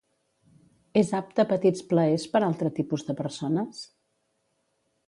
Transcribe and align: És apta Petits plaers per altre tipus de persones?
És 1.01 1.11
apta 1.17 1.45
Petits 1.51 1.85
plaers 1.91 2.27
per 2.33 2.43
altre 2.49 2.73
tipus 2.81 3.07
de 3.11 3.17
persones? 3.21 3.87